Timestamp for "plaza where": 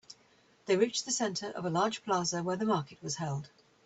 2.03-2.57